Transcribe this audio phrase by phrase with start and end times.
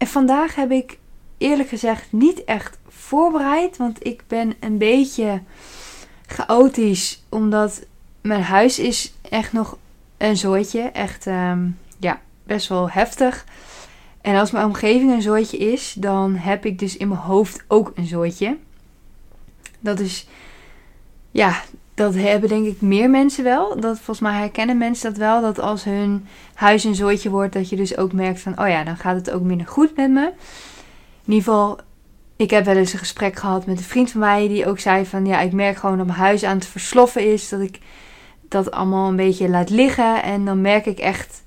[0.00, 0.98] En vandaag heb ik
[1.38, 5.42] eerlijk gezegd niet echt voorbereid, want ik ben een beetje
[6.26, 7.86] chaotisch, omdat
[8.20, 9.78] mijn huis is echt nog
[10.16, 11.68] een zooitje, echt ehm,
[11.98, 13.44] ja, best wel heftig.
[14.20, 17.92] En als mijn omgeving een zooitje is, dan heb ik dus in mijn hoofd ook
[17.94, 18.56] een zooitje.
[19.80, 20.26] Dat is,
[21.30, 21.62] ja,
[22.00, 23.80] dat hebben denk ik meer mensen wel.
[23.80, 25.40] Dat, volgens mij herkennen mensen dat wel.
[25.40, 28.84] Dat als hun huis een zooitje wordt, dat je dus ook merkt van, oh ja,
[28.84, 30.32] dan gaat het ook minder goed met me.
[31.24, 31.78] In ieder geval,
[32.36, 35.06] ik heb wel eens een gesprek gehad met een vriend van mij die ook zei
[35.06, 37.48] van, ja, ik merk gewoon dat mijn huis aan het versloffen is.
[37.48, 37.78] Dat ik
[38.48, 40.22] dat allemaal een beetje laat liggen.
[40.22, 41.42] En dan merk ik echt,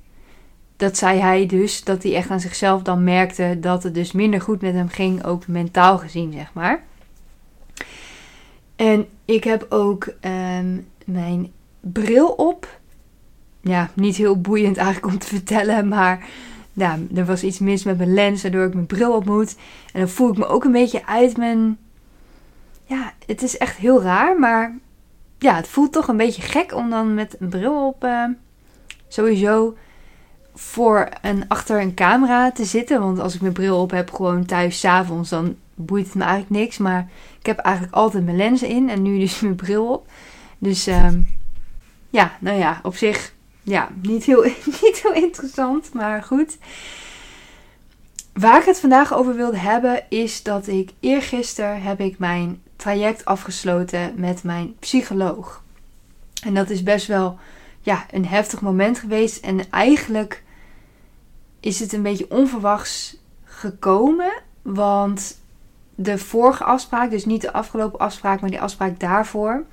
[0.77, 4.41] dat zei hij dus, dat hij echt aan zichzelf dan merkte dat het dus minder
[4.41, 6.83] goed met hem ging, ook mentaal gezien, zeg maar.
[8.75, 12.79] En ik heb ook ehm, mijn bril op.
[13.61, 16.25] Ja, niet heel boeiend eigenlijk om te vertellen, maar
[16.73, 19.55] ja, er was iets mis met mijn lens, waardoor ik mijn bril op moet.
[19.93, 21.77] En dan voel ik me ook een beetje uit mijn.
[22.85, 24.77] Ja, het is echt heel raar, maar
[25.37, 28.25] ja, het voelt toch een beetje gek om dan met een bril op uh,
[29.07, 29.77] sowieso
[30.53, 32.99] voor en achter een camera te zitten.
[32.99, 36.61] Want als ik mijn bril op heb, gewoon thuis s'avonds, dan boeit het me eigenlijk
[36.63, 36.77] niks.
[36.77, 40.07] Maar ik heb eigenlijk altijd mijn lenzen in en nu dus mijn bril op.
[40.57, 41.07] Dus uh,
[42.09, 44.43] ja, nou ja, op zich ja, niet heel,
[44.81, 46.57] niet heel interessant, maar goed.
[48.33, 53.25] Waar ik het vandaag over wilde hebben is dat ik eergisteren heb ik mijn traject
[53.25, 55.63] afgesloten met mijn psycholoog.
[56.43, 57.39] En dat is best wel
[57.81, 59.43] ja, een heftig moment geweest.
[59.43, 60.43] En eigenlijk
[61.59, 64.41] is het een beetje onverwachts gekomen.
[64.61, 65.37] Want
[65.95, 69.63] de vorige afspraak, dus niet de afgelopen afspraak, maar die afspraak daarvoor,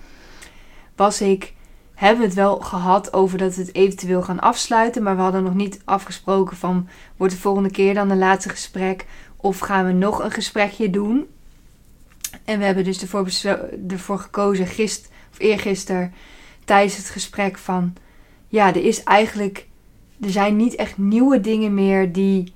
[0.97, 1.54] was ik.
[1.94, 5.03] Hebben we het wel gehad over dat we het eventueel gaan afsluiten.
[5.03, 9.06] Maar we hadden nog niet afgesproken van wordt de volgende keer dan een laatste gesprek.
[9.36, 11.26] Of gaan we nog een gesprekje doen.
[12.44, 13.28] En we hebben dus ervoor,
[13.88, 16.12] ervoor gekozen, gist, of eergisteren,
[16.64, 17.94] tijdens het gesprek van...
[18.48, 19.66] Ja, er is eigenlijk...
[20.20, 22.52] Er zijn niet echt nieuwe dingen meer die...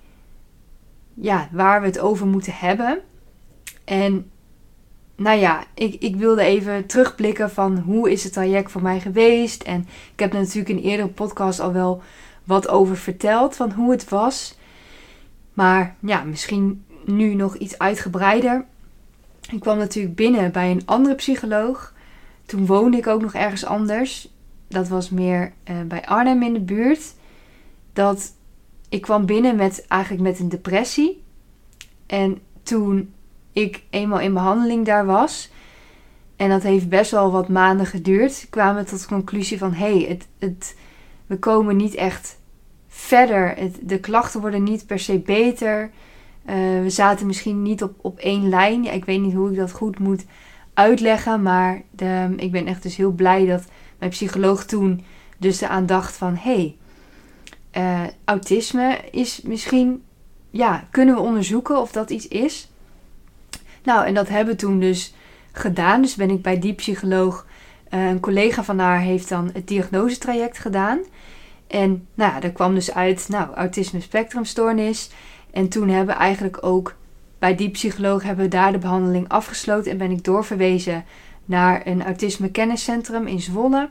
[1.14, 3.02] Ja, waar we het over moeten hebben.
[3.84, 4.30] En
[5.16, 9.62] nou ja, ik, ik wilde even terugblikken van hoe is het traject voor mij geweest.
[9.62, 12.02] En ik heb natuurlijk in een eerdere podcast al wel
[12.44, 14.58] wat over verteld van hoe het was.
[15.52, 18.64] Maar ja, misschien nu nog iets uitgebreider.
[19.52, 21.92] Ik kwam natuurlijk binnen bij een andere psycholoog.
[22.46, 24.28] Toen woonde ik ook nog ergens anders.
[24.68, 27.14] Dat was meer uh, bij Arnhem in de buurt.
[27.92, 28.32] Dat
[28.88, 31.22] ik kwam binnen met eigenlijk met een depressie.
[32.06, 33.12] En toen
[33.54, 35.50] ik eenmaal in behandeling daar was,
[36.36, 39.96] en dat heeft best wel wat maanden geduurd, kwamen we tot de conclusie van hé,
[39.96, 40.76] hey, het, het,
[41.26, 42.38] we komen niet echt
[42.88, 43.56] verder.
[43.80, 45.90] De klachten worden niet per se beter.
[46.46, 48.82] Uh, we zaten misschien niet op, op één lijn.
[48.82, 50.24] Ja, ik weet niet hoe ik dat goed moet
[50.74, 51.42] uitleggen.
[51.42, 53.64] Maar de, ik ben echt dus heel blij dat
[53.98, 55.04] mijn psycholoog toen
[55.38, 56.36] dus eraan dacht van...
[56.36, 56.76] Hé,
[57.72, 60.02] hey, uh, autisme is misschien...
[60.50, 62.70] Ja, kunnen we onderzoeken of dat iets is?
[63.84, 65.14] Nou, en dat hebben we toen dus
[65.52, 66.02] gedaan.
[66.02, 67.46] Dus ben ik bij die psycholoog...
[67.90, 70.98] Uh, een collega van haar heeft dan het diagnosetraject gedaan.
[71.66, 75.10] En nou ja, er kwam dus uit, nou, autisme spectrumstoornis...
[75.54, 76.94] En toen hebben we eigenlijk ook
[77.38, 81.04] bij die psycholoog hebben we daar de behandeling afgesloten en ben ik doorverwezen
[81.44, 83.90] naar een autisme kenniscentrum in Zwolle.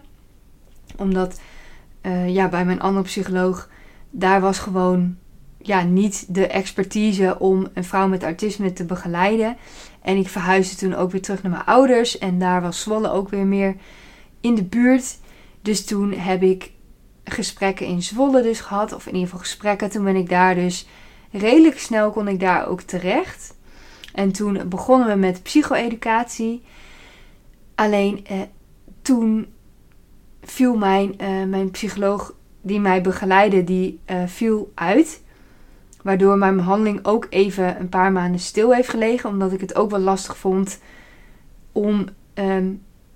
[0.97, 1.39] Omdat
[2.01, 3.69] uh, ja, bij mijn andere psycholoog,
[4.09, 5.17] daar was gewoon
[5.63, 9.57] ja, niet de expertise om een vrouw met autisme te begeleiden.
[10.01, 12.17] En ik verhuisde toen ook weer terug naar mijn ouders.
[12.17, 13.75] En daar was Zwolle ook weer meer
[14.41, 15.17] in de buurt.
[15.61, 16.71] Dus toen heb ik
[17.23, 18.93] gesprekken in Zwolle dus gehad.
[18.93, 19.89] Of in ieder geval gesprekken.
[19.89, 20.87] Toen ben ik daar dus
[21.31, 23.55] redelijk snel kon ik daar ook terecht.
[24.13, 26.63] En toen begonnen we met psycho-educatie.
[27.75, 28.39] Alleen eh,
[29.01, 29.47] toen
[30.43, 35.22] viel mijn, eh, mijn psycholoog die mij begeleidde, die uh, viel uit.
[36.03, 39.29] Waardoor mijn behandeling ook even een paar maanden stil heeft gelegen.
[39.29, 40.79] Omdat ik het ook wel lastig vond
[41.71, 42.67] om ehm,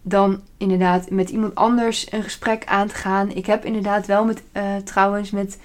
[0.01, 3.31] dan inderdaad met iemand anders een gesprek aan te gaan.
[3.31, 5.59] Ik heb inderdaad wel met, uh, trouwens met,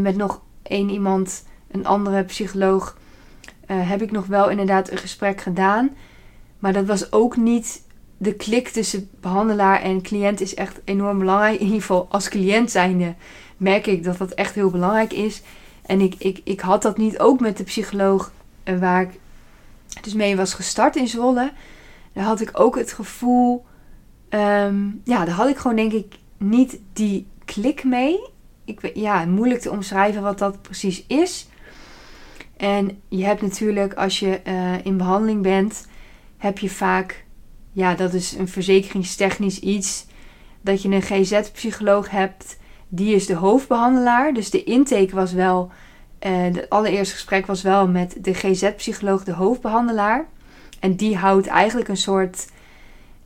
[0.00, 2.96] met nog één iemand een andere psycholoog
[3.66, 5.96] eh, heb ik nog wel inderdaad een gesprek gedaan.
[6.58, 7.84] Maar dat was ook niet.
[8.18, 11.54] De klik tussen behandelaar en cliënt is echt enorm belangrijk.
[11.54, 13.14] In ieder geval als cliënt zijnde
[13.56, 15.42] merk ik dat dat echt heel belangrijk is.
[15.86, 18.32] En ik, ik, ik had dat niet ook met de psycholoog
[18.64, 19.18] uh, waar ik
[20.00, 21.52] dus mee was gestart in Zwolle.
[22.12, 23.64] Daar had ik ook het gevoel.
[24.28, 28.18] ehm, ja, daar had ik gewoon denk ik niet die klik mee.
[28.64, 31.48] Ik, ja, moeilijk te omschrijven wat dat precies is.
[32.56, 35.88] En je hebt natuurlijk, als je eh, in behandeling bent,
[36.36, 37.24] heb je vaak,
[37.72, 40.06] ja, dat is een verzekeringstechnisch iets,
[40.60, 42.58] dat je een GZ-psycholoog hebt.
[42.88, 44.34] Die is de hoofdbehandelaar.
[44.34, 45.70] Dus de intake was wel,
[46.18, 50.26] eh het allereerste gesprek was wel met de GZ-psycholoog, de hoofdbehandelaar.
[50.80, 52.48] En die houdt eigenlijk een soort,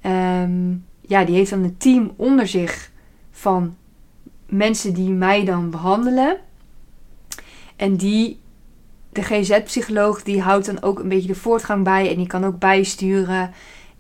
[0.00, 0.70] ehm,
[1.00, 2.90] ja, die heeft dan een team onder zich
[3.30, 3.76] van
[4.46, 6.36] mensen die mij dan behandelen.
[7.76, 8.40] En die,
[9.12, 12.58] de GZ-psycholoog, die houdt dan ook een beetje de voortgang bij en die kan ook
[12.58, 13.50] bijsturen.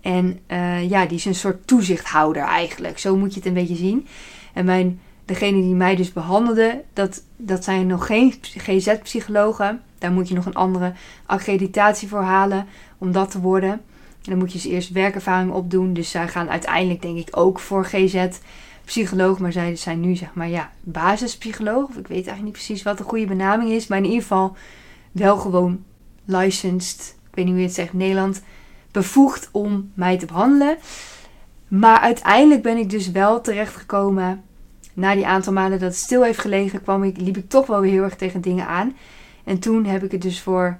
[0.00, 2.98] En eh, ja, die is een soort toezichthouder eigenlijk.
[2.98, 4.06] Zo moet je het een beetje zien.
[4.54, 9.82] En mijn, degene die mij dus behandelde, dat, dat zijn nog geen GZ-psychologen.
[9.98, 10.92] Daar moet je nog een andere
[11.26, 12.66] accreditatie voor halen
[12.98, 13.70] om dat te worden.
[13.70, 15.92] En dan moet je dus eerst werkervaring opdoen.
[15.92, 19.38] Dus zij gaan uiteindelijk denk ik ook voor GZ-psycholoog.
[19.38, 21.88] Maar zij zijn nu zeg maar ja, basispsycholoog.
[21.88, 23.86] Of ik weet eigenlijk niet precies wat de goede benaming is.
[23.86, 24.56] Maar in ieder geval
[25.12, 25.84] wel gewoon
[26.24, 27.16] licensed.
[27.30, 28.42] Ik weet niet hoe je het zegt Nederland.
[28.90, 30.76] Bevoegd om mij te behandelen.
[31.68, 34.42] Maar uiteindelijk ben ik dus wel terechtgekomen.
[35.00, 37.80] Na die aantal maanden dat het stil heeft gelegen, kwam ik, liep ik toch wel
[37.80, 38.96] weer heel erg tegen dingen aan.
[39.44, 40.78] En toen heb ik het dus voor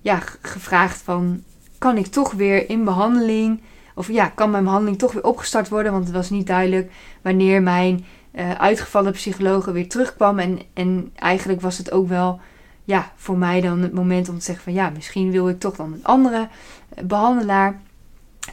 [0.00, 1.42] ja, gevraagd van...
[1.78, 3.60] Kan ik toch weer in behandeling...
[3.94, 5.92] Of ja, kan mijn behandeling toch weer opgestart worden?
[5.92, 6.90] Want het was niet duidelijk
[7.22, 10.38] wanneer mijn eh, uitgevallen psychologe weer terugkwam.
[10.38, 12.40] En, en eigenlijk was het ook wel
[12.84, 14.72] ja, voor mij dan het moment om te zeggen van...
[14.72, 16.48] Ja, misschien wil ik toch dan een andere
[16.88, 17.80] eh, behandelaar.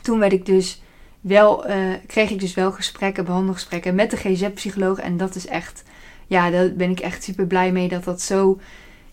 [0.01, 0.81] Toen werd ik dus
[1.27, 4.99] wel, eh, kreeg ik dus wel gesprekken, behandelgesprekken met de GZ-psycholoog.
[4.99, 5.83] En dat is echt,
[6.27, 8.59] ja, daar ben ik echt super blij mee dat dat zo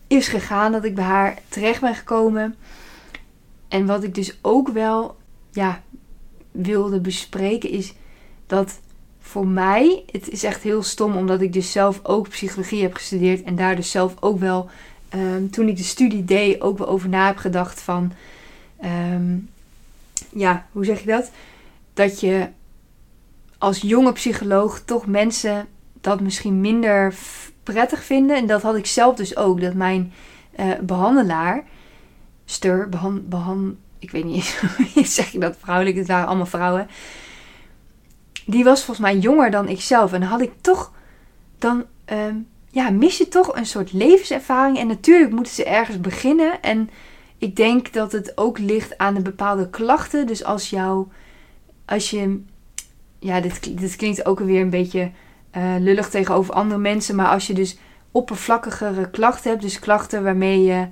[0.06, 0.72] is gegaan.
[0.72, 2.54] Dat ik bij haar terecht ben gekomen.
[3.68, 5.16] En wat ik dus ook wel,
[5.52, 5.82] ja,
[6.50, 7.94] wilde bespreken is
[8.46, 8.80] dat
[9.20, 13.42] voor mij, het is echt heel stom omdat ik dus zelf ook psychologie heb gestudeerd.
[13.42, 14.70] En daar dus zelf ook wel,
[15.08, 18.12] ehm, toen ik de studie deed, ook wel over na heb gedacht van,
[18.80, 19.36] ehm,
[20.32, 21.30] ja, hoe zeg je dat?
[21.94, 22.48] Dat je
[23.58, 25.66] als jonge psycholoog toch mensen
[26.00, 27.14] dat misschien minder
[27.62, 28.36] prettig vinden.
[28.36, 29.60] En dat had ik zelf dus ook.
[29.60, 30.12] Dat mijn
[30.52, 31.64] eh, behandelaar,
[32.44, 34.60] stur, behan, behan, ik weet niet
[34.94, 36.88] eens zeg je dat vrouwelijk, het waren allemaal vrouwen.
[38.46, 40.12] Die was volgens mij jonger dan ik zelf.
[40.12, 40.92] En dan had ik toch,
[41.58, 42.36] dan ehm,
[42.70, 44.78] ja, mis je toch een soort levenservaring.
[44.78, 46.62] En natuurlijk moeten ze ergens beginnen.
[46.62, 46.90] En
[47.38, 50.26] ik denk dat het ook ligt aan de bepaalde klachten.
[50.26, 51.06] Dus als jou
[51.84, 52.42] als je.
[53.18, 55.10] Ja, dit, dit klinkt ook weer een beetje
[55.50, 57.16] eh, lullig tegenover andere mensen.
[57.16, 57.78] Maar als je dus
[58.12, 59.62] oppervlakkigere klachten hebt.
[59.62, 60.86] Dus klachten waarmee je,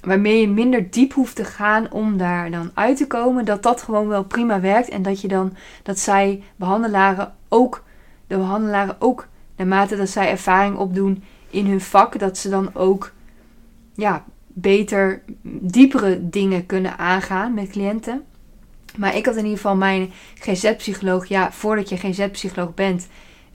[0.00, 3.44] waarmee je minder diep hoeft te gaan om daar dan uit te komen.
[3.44, 4.88] Dat dat gewoon wel prima werkt.
[4.88, 5.56] En dat je dan.
[5.82, 7.84] Dat zij behandelaren ook.
[8.26, 9.28] De behandelaren ook.
[9.56, 12.18] Naarmate dat zij ervaring opdoen in hun vak.
[12.18, 13.12] Dat ze dan ook.
[13.94, 18.24] Ja, beter diepere dingen kunnen aangaan met cliënten.
[18.98, 21.26] Maar ik had in ieder geval mijn GZ-psycholoog.
[21.26, 23.08] Ja, voordat je GZ-psycholoog bent,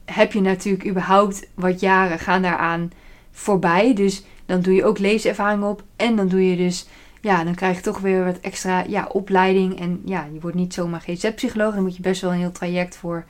[0.05, 2.91] heb je natuurlijk überhaupt wat jaren gaan daaraan
[3.31, 3.93] voorbij.
[3.93, 5.84] Dus dan doe je ook leeservaring op.
[5.96, 6.88] En dan doe je dus,
[7.22, 9.79] ja, dan krijg je toch weer wat extra ja, opleiding.
[9.79, 11.74] En ja, je wordt niet zomaar GZ-psycholoog.
[11.74, 13.25] Daar moet je best wel een heel traject voor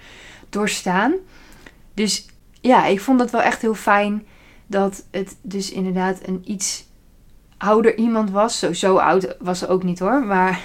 [0.50, 1.14] doorstaan.
[1.94, 2.26] Dus
[2.62, 4.26] ja, ik vond dat wel echt heel fijn
[4.68, 6.88] dat het dus inderdaad een iets
[7.58, 8.60] ouder iemand was.
[8.60, 10.26] Zo, zo oud was ze ook niet hoor.
[10.26, 10.62] Maar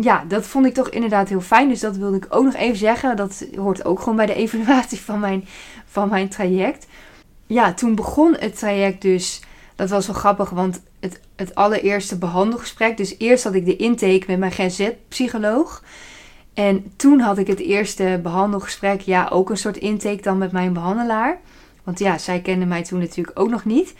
[0.00, 1.68] ja, dat vond ik toch inderdaad heel fijn.
[1.68, 3.16] Dus dat wilde ik ook nog even zeggen.
[3.16, 5.44] Dat hoort ook gewoon bij de evaluatie van mijn,
[5.86, 6.86] van mijn traject.
[7.46, 9.40] Ja, toen begon het traject dus.
[9.74, 12.96] Dat was wel grappig, want het, het allereerste behandelgesprek.
[12.96, 15.82] Dus eerst had ik de intake met mijn GZ-psycholoog.
[16.54, 19.00] En toen had ik het eerste behandelgesprek.
[19.00, 21.40] Ja, ook een soort intake dan met mijn behandelaar.
[21.84, 23.94] Want ja, zij kende mij toen natuurlijk ook nog niet.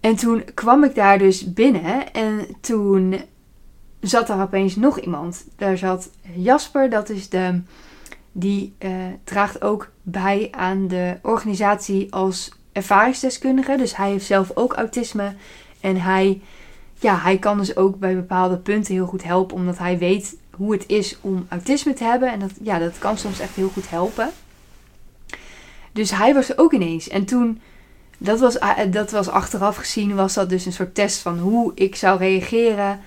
[0.00, 2.12] En toen kwam ik daar dus binnen.
[2.12, 3.20] En toen
[4.00, 5.44] zat daar opeens nog iemand.
[5.56, 7.60] Daar zat Jasper, dat is de.
[8.32, 8.90] Die uh,
[9.24, 13.76] draagt ook bij aan de organisatie als ervaringsdeskundige.
[13.76, 15.34] Dus hij heeft zelf ook autisme.
[15.80, 16.40] En hij,
[16.98, 19.56] ja, hij kan dus ook bij bepaalde punten heel goed helpen.
[19.56, 22.32] Omdat hij weet hoe het is om autisme te hebben.
[22.32, 24.30] En dat, ja, dat kan soms echt heel goed helpen.
[25.92, 27.08] Dus hij was er ook ineens.
[27.08, 27.60] En toen
[28.18, 28.58] dat was,
[28.90, 33.00] dat was achteraf gezien, was dat dus een soort test van hoe ik zou reageren.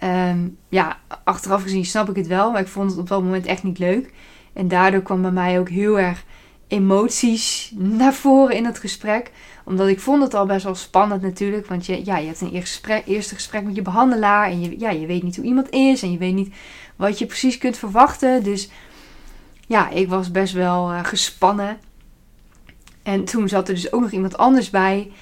[0.00, 3.46] Ehm, ja, achteraf gezien snap ik het wel, maar ik vond het op dat moment
[3.46, 4.12] echt niet leuk.
[4.52, 6.24] En daardoor kwam bij mij ook heel erg
[6.68, 9.30] emoties naar voren in het gesprek.
[9.64, 11.66] Omdat ik vond het al best wel spannend natuurlijk.
[11.66, 12.64] Want je, ja, je hebt een
[13.06, 14.50] eerste gesprek, met je behandelaar.
[14.50, 16.02] En je, ja, je weet niet hoe iemand is.
[16.02, 16.54] En je weet niet
[16.96, 18.42] wat je precies kunt verwachten.
[18.42, 18.70] Dus
[19.66, 21.78] ja, ik was best wel uh, gespannen.
[23.02, 25.12] En toen zat er dus ook nog iemand anders bij.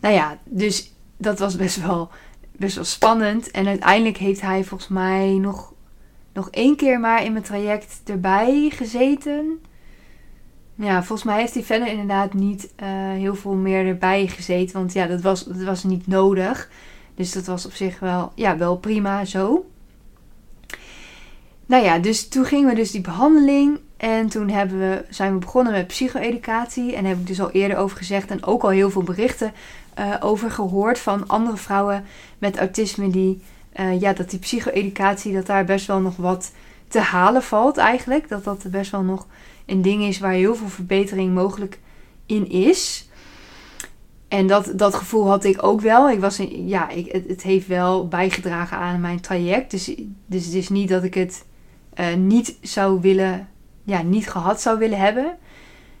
[0.00, 2.10] Nou ja, dus dat was best wel,
[2.62, 3.50] best wel spannend.
[3.50, 5.72] En uiteindelijk heeft hij volgens mij nog,
[6.32, 9.60] nog één keer maar in mijn traject erbij gezeten.
[10.74, 14.76] Ja, volgens mij heeft hij verder inderdaad niet uh, heel veel meer erbij gezeten.
[14.76, 16.70] Want ja, dat was, dat was niet nodig.
[17.14, 19.66] Dus dat was op zich wel, ja, wel prima zo.
[21.66, 23.78] Nou ja, dus toen gingen we dus die behandeling.
[23.96, 26.94] En toen hebben we, zijn we begonnen met psycho-educatie.
[26.94, 28.30] En daar heb ik dus al eerder over gezegd.
[28.30, 29.52] En ook al heel veel berichten
[29.98, 32.04] uh, over gehoord van andere vrouwen
[32.38, 33.10] met autisme.
[33.10, 33.42] Die,
[33.80, 36.52] uh, ja, dat die psycho-educatie, dat daar best wel nog wat
[36.88, 38.28] te halen valt eigenlijk.
[38.28, 39.26] Dat dat best wel nog
[39.66, 41.78] een ding is waar heel veel verbetering mogelijk
[42.26, 43.08] in is.
[44.28, 46.10] En dat, dat gevoel had ik ook wel.
[46.10, 49.70] Ik was ja, ik, het, het, heeft wel bijgedragen aan mijn traject.
[49.70, 49.94] Dus,
[50.26, 51.44] dus het is niet dat ik het
[52.00, 53.48] uh, niet zou willen,
[53.84, 55.38] ja, niet gehad zou willen hebben.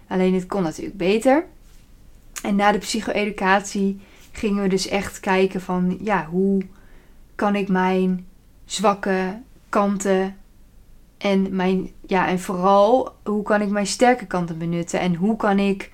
[0.08, 1.44] Alleen het kon natuurlijk beter.
[2.42, 4.00] En na de psycho-educatie
[4.32, 6.62] gingen we dus echt kijken van, ja, hoe
[7.34, 8.26] kan ik mijn
[8.64, 10.36] zwakke kanten
[11.18, 15.00] en, mijn, ja, en vooral, hoe kan ik mijn sterke kanten benutten?
[15.00, 15.90] En hoe kan ik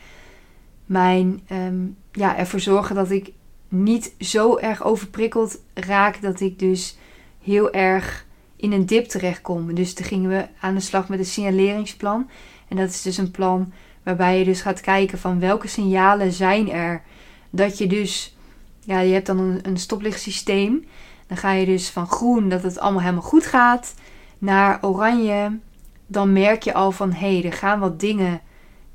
[0.86, 3.32] mijn, um, ja, ervoor zorgen dat ik
[3.68, 6.98] niet zo erg overprikkeld raak dat ik dus
[7.42, 8.26] heel erg
[8.56, 9.74] in een dip terechtkom.
[9.74, 12.30] Dus toen gingen we aan de slag met een signaleringsplan.
[12.68, 13.72] En dat is dus een plan
[14.08, 17.02] waarbij je dus gaat kijken van welke signalen zijn er.
[17.50, 18.36] Dat je dus,
[18.80, 20.86] ja, je hebt dan een, stoplichtsysteem.
[21.26, 23.94] Dan ga je dus van groen dat het allemaal helemaal goed gaat
[24.38, 25.58] naar oranje,
[26.06, 28.40] dan merk je al van hé, hey, er gaan wat dingen,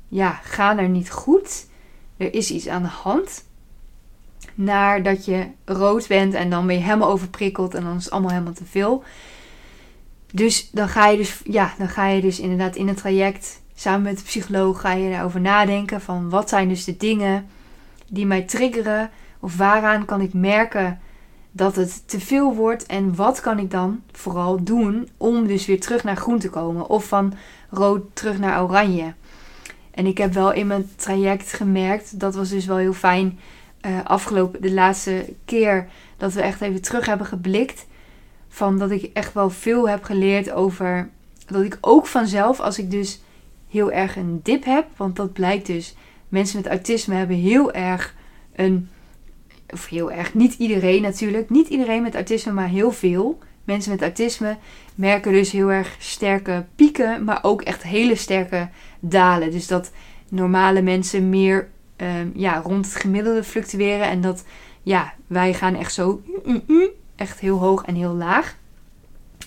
[0.08, 1.66] ja, gaan er niet goed.
[2.16, 3.44] Er is iets aan de hand.
[4.54, 8.12] Naar dat je rood bent en dan ben je helemaal overprikkeld en dan is het
[8.12, 9.04] allemaal helemaal te veel.
[10.32, 14.02] Dus dan ga je dus, ja, dan ga je dus inderdaad in het traject samen
[14.02, 17.46] met de psycholoog ga je daarover nadenken van wat zijn dus de dingen
[18.08, 21.00] die mij triggeren of waaraan kan ik merken
[21.50, 22.86] dat het te veel wordt.
[22.86, 26.88] En wat kan ik dan vooral doen om dus weer terug naar groen te komen?
[26.88, 27.34] Of van
[27.70, 29.14] rood terug naar oranje.
[29.90, 33.38] En ik heb wel in mijn traject gemerkt, dat was dus wel heel fijn
[33.86, 37.86] uh, afgelopen, de laatste keer dat we echt even terug hebben geblikt.
[38.48, 41.08] Van dat ik echt wel veel heb geleerd over
[41.46, 43.20] dat ik ook vanzelf, als ik dus
[43.74, 45.96] heel erg een dip heb, want dat blijkt dus,
[46.28, 48.14] mensen met autisme hebben heel erg
[48.54, 48.88] een
[49.68, 54.02] of heel erg, niet iedereen natuurlijk, niet iedereen met autisme, maar heel veel mensen met
[54.02, 54.56] autisme
[54.94, 58.68] merken dus heel erg sterke pieken, maar ook echt hele sterke
[59.00, 59.50] dalen.
[59.50, 59.90] Dus dat
[60.28, 64.44] normale mensen meer um, ja, rond het gemiddelde fluctueren en dat
[64.82, 66.22] ja, wij gaan echt zo
[67.16, 68.56] echt heel hoog en heel laag.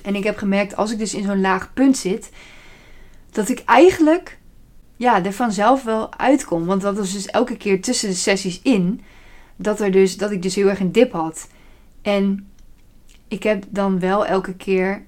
[0.03, 2.31] En ik heb gemerkt als ik dus in zo'n laag punt zit,
[3.31, 4.37] dat ik eigenlijk
[4.97, 6.65] ja, er vanzelf wel uitkom.
[6.65, 9.01] Want dat was dus elke keer tussen de sessies in
[9.55, 11.49] dat, er dus, dat ik dus heel erg een dip had.
[12.01, 12.49] En
[13.27, 15.05] ik heb dan wel elke keer,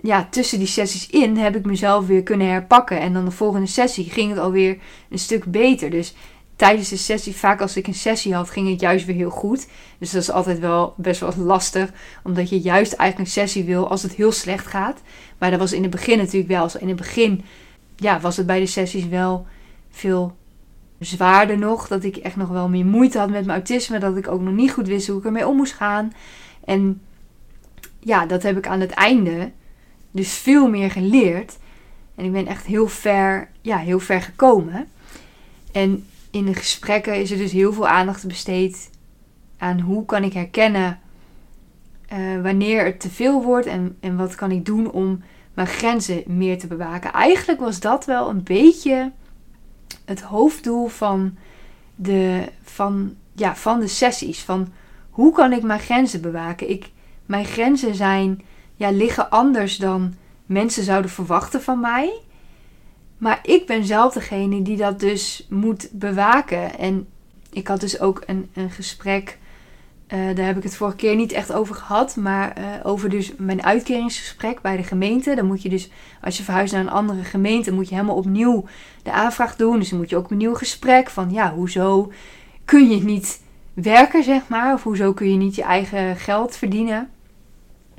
[0.00, 3.00] ja, tussen die sessies in heb ik mezelf weer kunnen herpakken.
[3.00, 4.78] En dan de volgende sessie ging het alweer
[5.10, 5.90] een stuk beter.
[5.90, 6.14] Dus
[6.60, 9.68] tijdens de sessie, vaak als ik een sessie had, ging het juist weer heel goed.
[9.98, 11.90] Dus dat is altijd wel best wel lastig,
[12.22, 15.00] omdat je juist eigenlijk een sessie wil als het heel slecht gaat.
[15.38, 16.70] Maar dat was in het begin natuurlijk wel.
[16.78, 17.44] In het begin
[17.96, 19.46] ja, was het bij de sessies wel
[19.90, 20.36] veel
[20.98, 21.88] zwaarder nog.
[21.88, 23.98] Dat ik echt nog wel meer moeite had met mijn autisme.
[23.98, 26.12] Dat ik ook nog niet goed wist hoe ik ermee om moest gaan.
[26.64, 27.00] En
[28.00, 29.50] ja, dat heb ik aan het einde
[30.10, 31.58] dus veel meer geleerd.
[32.14, 34.88] En ik ben echt heel ver, ja, heel ver gekomen.
[35.72, 38.90] En in de gesprekken is er dus heel veel aandacht besteed
[39.58, 41.00] aan hoe kan ik herkennen
[42.12, 45.22] uh, wanneer het te veel wordt en, en wat kan ik doen om
[45.54, 47.12] mijn grenzen meer te bewaken.
[47.12, 49.12] Eigenlijk was dat wel een beetje
[50.04, 51.36] het hoofddoel van
[51.94, 54.40] de, van, ja, van de sessies.
[54.40, 54.72] Van
[55.10, 56.70] hoe kan ik mijn grenzen bewaken?
[56.70, 56.90] Ik,
[57.26, 58.42] mijn grenzen zijn,
[58.74, 60.14] ja, liggen anders dan
[60.46, 62.12] mensen zouden verwachten van mij.
[63.20, 66.78] Maar ik ben zelf degene die dat dus moet bewaken.
[66.78, 67.08] En
[67.50, 69.38] ik had dus ook een, een gesprek
[70.14, 72.16] uh, daar heb ik het vorige keer niet echt over gehad.
[72.16, 75.34] Maar uh, over dus mijn uitkeringsgesprek bij de gemeente.
[75.34, 78.64] Dan moet je dus, als je verhuist naar een andere gemeente, moet je helemaal opnieuw
[79.02, 79.78] de aanvraag doen.
[79.78, 82.12] Dus dan moet je ook een nieuw gesprek van, ja, hoezo
[82.64, 83.42] kun je niet
[83.74, 84.74] werken, zeg maar?
[84.74, 87.10] Of hoezo kun je niet je eigen geld verdienen?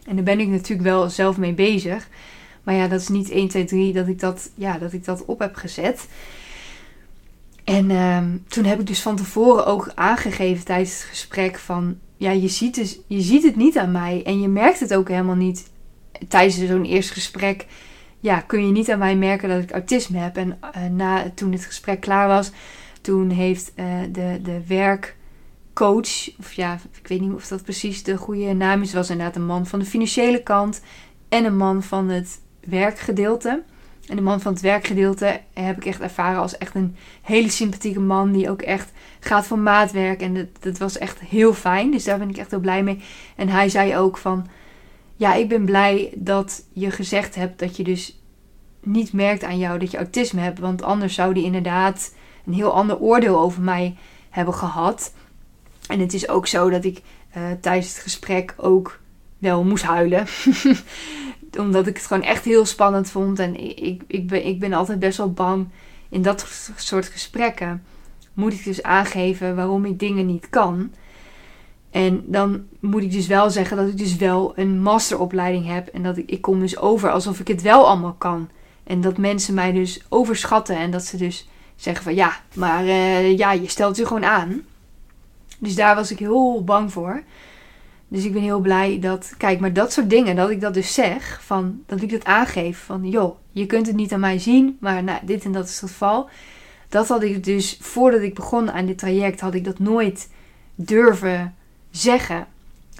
[0.06, 2.10] En daar ben ik natuurlijk wel zelf mee bezig.
[2.63, 5.25] Maar ja, dat is niet 1, 2, 3 dat ik dat, ja, dat, ik dat
[5.25, 6.08] op heb gezet.
[7.63, 11.98] En uh, toen heb ik dus van tevoren ook aangegeven tijdens het gesprek van...
[12.18, 15.08] Ja, je ziet, dus, je ziet het niet aan mij en je merkt het ook
[15.08, 15.70] helemaal niet.
[16.27, 17.65] Tijdens zo'n eerste gesprek
[18.20, 20.38] ja, kun je niet aan mij merken dat ik autisme heb.
[20.38, 22.51] En uh, na, toen het gesprek klaar was,
[23.01, 26.38] toen heeft uh, de, de werkcoach...
[26.39, 28.94] Of ja, ik weet niet of dat precies de goede naam is.
[28.94, 30.82] was inderdaad een man van de financiële kant
[31.30, 33.63] en een man van het werkgedeelte.
[34.08, 38.00] En de man van het werkgedeelte heb ik echt ervaren als echt een hele sympathieke
[38.00, 38.32] man.
[38.32, 40.22] Die ook echt gaat voor maatwerk.
[40.22, 41.91] En dat, was echt heel fijn.
[41.91, 43.01] Dus daar ben ik echt heel blij mee.
[43.36, 44.48] En hij zei ook van...
[45.15, 48.20] Ja, ik ben blij dat je gezegd hebt dat je dus
[48.84, 50.60] niet merkt aan jou dat je autisme hebt.
[50.60, 52.13] Want anders zou die inderdaad
[52.46, 53.96] een heel ander oordeel over mij
[54.30, 55.13] hebben gehad.
[55.88, 57.01] En het is ook zo dat ik
[57.38, 59.00] uh, tijdens het gesprek ook
[59.38, 60.25] wel moest huilen.
[61.58, 63.39] omdat ik het gewoon echt heel spannend vond.
[63.39, 65.67] En ik, ik, ben, ik ben altijd best wel bang
[66.10, 67.84] in dat soort gesprekken.
[68.34, 70.91] Moet ik dus aangeven waarom ik dingen niet kan.
[71.91, 75.88] En dan moet ik dus wel zeggen dat ik dus wel een masteropleiding heb.
[75.88, 78.50] En dat ik, ik kom dus over alsof ik het wel allemaal kan.
[78.84, 80.77] En dat mensen mij dus overschatten.
[80.77, 84.62] En dat ze dus zeggen van ja, maar uh, ja, je stelt je gewoon aan.
[85.60, 87.24] Dus daar was ik heel bang voor.
[88.12, 90.94] Dus ik ben heel blij dat, kijk, maar dat soort dingen, dat ik dat dus
[90.94, 94.77] zeg, van, dat ik dat aangeef, van joh, je kunt het niet aan mij zien,
[94.80, 96.30] maar nou, dit en dat is het geval.
[96.89, 100.30] Dat had ik dus, voordat ik begon aan dit traject, had ik dat nooit
[100.75, 101.56] durven
[101.91, 102.48] zeggen.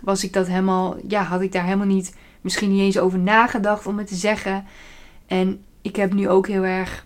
[0.04, 3.88] Was ik dat helemaal, ja, had ik daar helemaal niet, misschien niet eens over nagedacht
[3.88, 4.66] om het te zeggen.
[5.28, 7.06] En ik heb nu ook heel erg,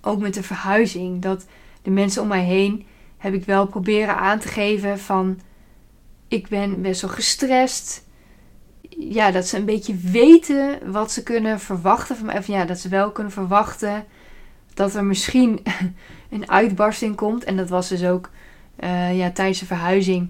[0.00, 1.46] ook met de verhuizing, dat
[1.82, 2.86] de mensen om mij heen,
[3.16, 5.40] heb ik wel proberen aan te geven van
[6.28, 8.06] ik ben best wel gestrest.
[8.88, 12.38] Ja, dat ze een beetje weten wat ze kunnen verwachten van mij.
[12.38, 14.04] Of ja, dat ze wel kunnen verwachten
[14.74, 15.62] dat er misschien
[16.30, 17.44] een uitbarsting komt.
[17.44, 18.30] En dat was dus ook
[18.80, 20.28] uh, ja, tijdens de verhuizing.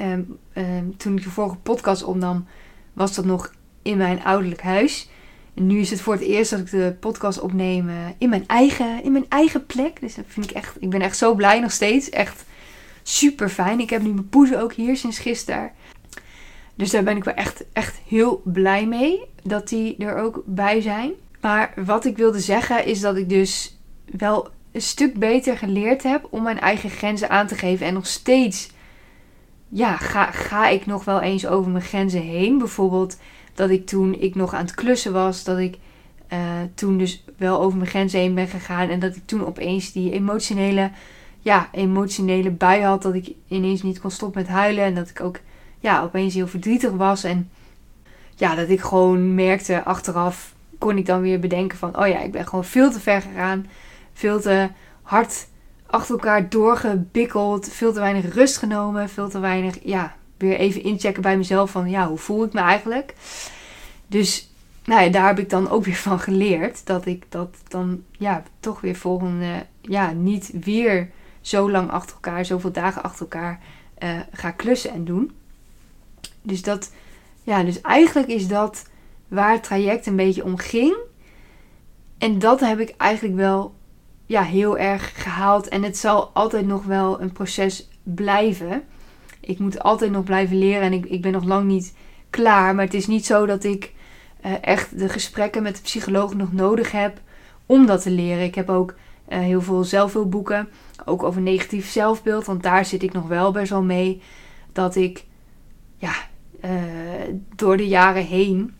[0.00, 2.46] Um, um, toen ik de vorige podcast opnam,
[2.92, 5.08] was dat nog in mijn ouderlijk huis.
[5.54, 8.46] En nu is het voor het eerst dat ik de podcast opneem uh, in, mijn
[8.46, 10.00] eigen, in mijn eigen plek.
[10.00, 12.10] Dus dat vind ik echt, ik ben echt zo blij nog steeds.
[12.10, 12.44] Echt
[13.08, 13.80] super fijn.
[13.80, 15.70] Ik heb nu mijn poezen ook hier sinds gisteren.
[16.74, 20.80] Dus daar ben ik wel echt, echt heel blij mee dat die er ook bij
[20.80, 21.12] zijn.
[21.40, 26.26] Maar wat ik wilde zeggen is dat ik dus wel een stuk beter geleerd heb
[26.30, 27.86] om mijn eigen grenzen aan te geven.
[27.86, 28.70] En nog steeds,
[29.68, 32.58] ja, ga, ga ik nog wel eens over mijn grenzen heen.
[32.58, 33.18] Bijvoorbeeld
[33.54, 35.76] dat ik toen ik nog aan het klussen was, dat ik
[36.32, 36.38] uh,
[36.74, 38.88] toen dus wel over mijn grenzen heen ben gegaan.
[38.88, 40.90] En dat ik toen opeens die emotionele
[41.46, 43.02] ja, emotionele bui had.
[43.02, 44.84] Dat ik ineens niet kon stoppen met huilen.
[44.84, 45.38] En dat ik ook
[45.78, 47.24] ja, opeens heel verdrietig was.
[47.24, 47.50] En
[48.34, 51.98] ja, dat ik gewoon merkte achteraf kon ik dan weer bedenken van...
[51.98, 53.66] Oh ja, ik ben gewoon veel te ver gegaan.
[54.12, 54.68] Veel te
[55.02, 55.46] hard
[55.86, 57.68] achter elkaar doorgebikkeld.
[57.72, 59.08] Veel te weinig rust genomen.
[59.08, 61.90] Veel te weinig, ja, weer even inchecken bij mezelf van...
[61.90, 63.14] Ja, hoe voel ik me eigenlijk?
[64.06, 64.50] Dus
[64.84, 66.86] nou ja, daar heb ik dan ook weer van geleerd.
[66.86, 69.66] Dat ik dat dan ja, toch weer volgende...
[69.80, 71.14] Ja, niet weer
[71.46, 73.60] zo lang achter elkaar, zoveel dagen achter elkaar
[73.98, 75.32] uh, ga klussen en doen.
[76.42, 76.92] Dus dat,
[77.42, 78.86] ja, dus eigenlijk is dat
[79.28, 80.96] waar het traject een beetje om ging.
[82.18, 83.74] En dat heb ik eigenlijk wel
[84.26, 85.68] ja, heel erg gehaald.
[85.68, 88.82] En het zal altijd nog wel een proces blijven.
[89.40, 91.94] Ik moet altijd nog blijven leren en ik, ik ben nog lang niet
[92.30, 92.74] klaar.
[92.74, 93.92] Maar het is niet zo dat ik
[94.44, 97.20] uh, echt de gesprekken met de psycholoog nog nodig heb
[97.66, 98.44] om dat te leren.
[98.44, 98.94] Ik heb ook
[99.28, 100.68] uh, heel veel zelfhulpboeken.
[101.08, 102.44] Ook over negatief zelfbeeld.
[102.44, 104.22] Want daar zit ik nog wel best wel mee.
[104.72, 105.24] Dat ik
[105.96, 106.14] ja,
[106.64, 106.70] uh,
[107.56, 108.74] door de jaren heen.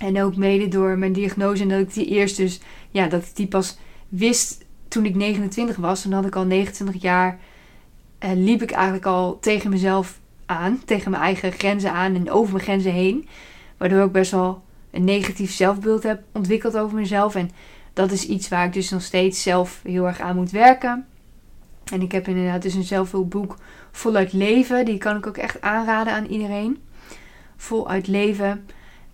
[0.00, 1.62] En ook mede door mijn diagnose.
[1.62, 2.60] En dat ik die eerst dus.
[2.90, 6.02] Ja, dat ik die pas wist toen ik 29 was.
[6.02, 7.38] Toen had ik al 29 jaar.
[8.24, 10.82] Uh, liep ik eigenlijk al tegen mezelf aan.
[10.84, 12.14] Tegen mijn eigen grenzen aan.
[12.14, 13.28] En over mijn grenzen heen.
[13.76, 17.34] Waardoor ik best wel een negatief zelfbeeld heb ontwikkeld over mezelf.
[17.34, 17.50] En
[17.92, 21.06] dat is iets waar ik dus nog steeds zelf heel erg aan moet werken.
[21.90, 23.56] En ik heb inderdaad dus een zelfhulpboek
[23.90, 24.84] voluit leven.
[24.84, 26.78] Die kan ik ook echt aanraden aan iedereen.
[27.56, 28.66] Voluit leven.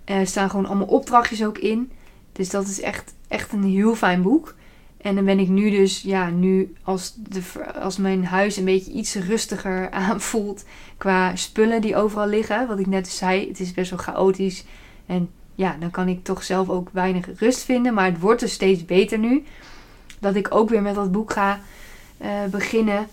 [0.04, 1.92] Er staan gewoon allemaal opdrachtjes ook in.
[2.32, 4.54] Dus dat is echt, echt een heel fijn boek.
[4.96, 7.42] En dan ben ik nu dus, ja, nu als, de,
[7.80, 10.64] als mijn huis een beetje iets rustiger aanvoelt
[10.96, 12.66] qua spullen die overal liggen.
[12.66, 14.64] Wat ik net zei, het is best wel chaotisch.
[15.06, 17.94] En ja, dan kan ik toch zelf ook weinig rust vinden.
[17.94, 19.44] Maar het wordt dus steeds beter nu.
[20.20, 21.60] Dat ik ook weer met dat boek ga
[22.22, 23.07] uh, beginnen.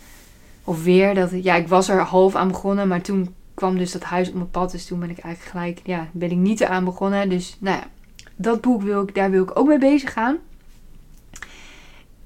[0.64, 4.04] Of weer, dat, ja, ik was er half aan begonnen, maar toen kwam dus dat
[4.04, 4.72] huis op mijn pad.
[4.72, 7.30] Dus toen ben ik eigenlijk gelijk, ja, ben ik niet eraan begonnen.
[7.30, 7.88] Dus nou ja,
[8.36, 10.38] dat boek wil ik, daar wil ik ook mee bezig gaan.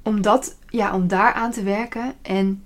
[0.01, 2.13] Om dat, ja, om daar aan te werken.
[2.21, 2.63] En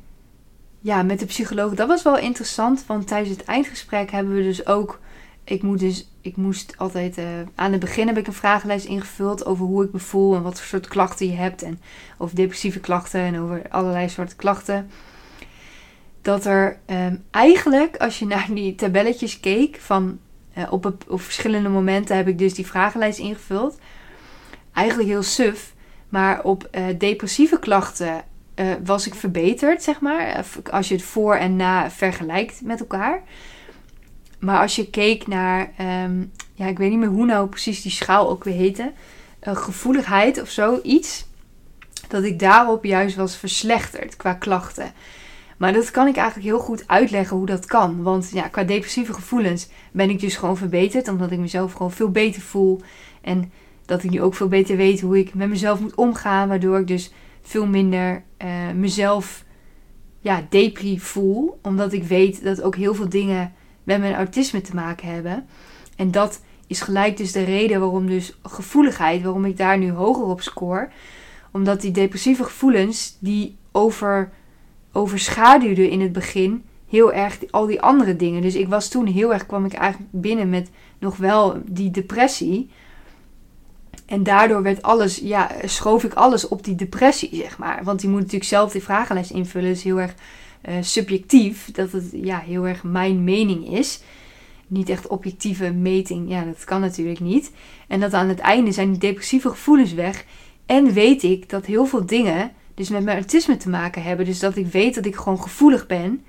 [0.80, 2.86] ja, met de psycholoog, dat was wel interessant.
[2.86, 5.00] Want tijdens het eindgesprek hebben we dus ook,
[5.44, 7.26] ik moet dus ik moest altijd, uh,
[7.56, 10.58] aan het begin heb ik een vragenlijst ingevuld over hoe ik me voel en wat
[10.58, 11.62] voor soort klachten je hebt.
[11.62, 11.82] En
[12.18, 14.90] over depressieve klachten en over allerlei soorten klachten.
[16.22, 20.20] Dat er um, eigenlijk, als je naar die tabelletjes keek, van
[20.58, 23.80] uh, op, op verschillende momenten heb ik dus die vragenlijst ingevuld.
[24.74, 25.74] Eigenlijk heel suf.
[26.10, 28.24] Maar op uh, depressieve klachten
[28.84, 30.46] was ik verbeterd, zeg maar.
[30.72, 33.24] Als je het voor en na vergelijkt met elkaar.
[34.42, 36.24] Maar als je keek naar, ehm,
[36.54, 38.92] ja, ik weet niet meer hoe nou precies die schaal ook weer heette,
[39.44, 41.28] uh, gevoeligheid of zoiets,
[42.08, 44.94] dat ik daarop juist was verslechterd qua klachten.
[45.58, 48.04] Maar dat kan ik eigenlijk heel goed uitleggen hoe dat kan.
[48.04, 52.12] Want ja, qua depressieve gevoelens ben ik dus gewoon verbeterd, omdat ik mezelf gewoon veel
[52.12, 52.82] beter voel.
[53.22, 53.52] En
[53.86, 56.88] dat ik nu ook veel beter weet hoe ik met mezelf moet omgaan, waardoor ik
[56.88, 59.44] dus veel minder uh, mezelf
[60.20, 61.60] ja, depri voel.
[61.62, 65.46] Omdat ik weet dat ook heel veel dingen met mijn autisme te maken hebben.
[65.96, 70.24] En dat is gelijk dus de reden waarom dus gevoeligheid, waarom ik daar nu hoger
[70.24, 70.90] op score.
[71.52, 74.32] Omdat die depressieve gevoelens, die over,
[74.92, 78.42] overschaduwden in het begin heel erg al die andere dingen.
[78.42, 82.70] Dus ik was toen heel erg, kwam ik eigenlijk binnen met nog wel die depressie.
[84.06, 87.84] En daardoor werd alles, ja, schoof ik alles op die depressie, zeg maar.
[87.84, 89.70] Want die moet natuurlijk zelf die vragenlijst invullen.
[89.70, 90.14] Dus heel erg
[90.70, 91.72] uh, subjectief.
[91.72, 94.02] Dat het ja, heel erg mijn mening is.
[94.68, 96.30] Niet echt objectieve meting.
[96.30, 97.52] Ja, dat kan natuurlijk niet.
[97.88, 100.26] En dat aan het einde zijn die depressieve gevoelens weg.
[100.66, 104.26] En weet ik dat heel veel dingen dus met mijn autisme te maken hebben.
[104.26, 106.24] Dus dat ik weet dat ik gewoon gevoelig ben.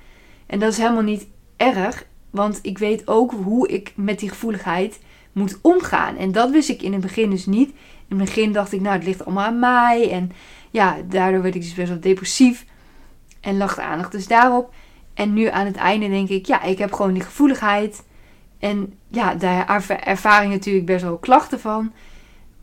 [0.46, 2.06] En dat is helemaal niet erg.
[2.30, 5.00] Want ik weet ook hoe ik met die gevoeligheid
[5.32, 6.16] moet omgaan.
[6.16, 7.68] En dat wist ik in het begin dus niet.
[8.08, 10.10] In het begin dacht ik, nou, het ligt allemaal aan mij.
[10.10, 10.32] En
[10.70, 12.64] ja, daardoor werd ik dus best wel depressief.
[13.42, 14.74] En lag de aandacht dus daarop.
[15.14, 18.02] En nu aan het einde denk ik, ja, ik heb gewoon die gevoeligheid.
[18.58, 21.92] En ja, daar ervaar ik natuurlijk best wel klachten van.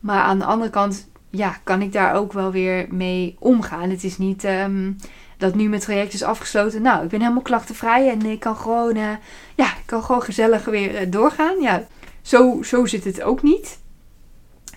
[0.00, 3.90] Maar aan de andere kant, ja, kan ik daar ook wel weer mee omgaan.
[3.90, 4.96] Het is niet um,
[5.36, 6.82] dat nu mijn traject is afgesloten.
[6.82, 9.10] Nou, ik ben helemaal klachtenvrij en ik kan gewoon, uh,
[9.54, 11.60] ja, ik kan gewoon gezellig weer uh, doorgaan.
[11.60, 11.86] Ja,
[12.22, 13.78] zo, zo zit het ook niet.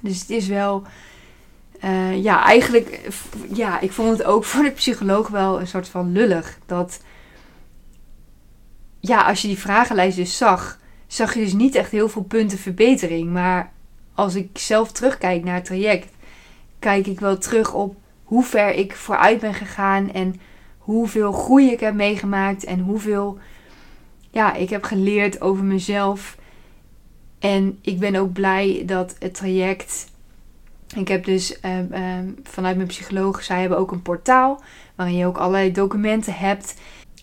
[0.01, 0.83] Dus het is wel
[1.83, 2.99] uh, ja, eigenlijk,
[3.53, 6.59] ja, ik vond het ook voor de psycholoog wel een soort van lullig.
[6.65, 6.99] Dat,
[8.99, 12.57] ja, als je die vragenlijst dus zag, zag je dus niet echt heel veel punten
[12.57, 13.31] verbetering.
[13.31, 13.71] Maar
[14.13, 16.11] als ik zelf terugkijk naar het traject,
[16.79, 20.39] kijk ik wel terug op hoe ver ik vooruit ben gegaan en
[20.77, 23.37] hoeveel groei ik heb meegemaakt en hoeveel
[24.31, 26.37] ja, ik heb geleerd over mezelf.
[27.39, 30.11] En ik ben ook blij dat het traject
[30.95, 34.61] ik heb dus ehm, ehm, vanuit mijn psycholoog, zij hebben ook een portaal
[34.95, 36.75] waarin je ook allerlei documenten hebt.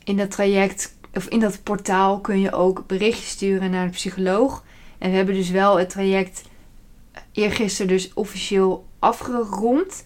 [0.05, 4.65] In dat traject, of in dat portaal kun je ook berichtjes sturen naar de psycholoog.
[4.99, 6.43] En we hebben dus wel het traject
[7.33, 10.05] eergisteren dus officieel afgerond.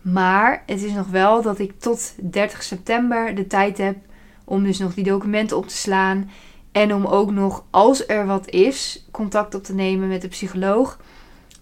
[0.00, 3.96] Maar het is nog wel dat ik tot 30 september de tijd heb
[4.44, 6.30] om dus nog die documenten op te slaan.
[6.72, 10.98] En om ook nog, als er wat is, contact op te nemen met de psycholoog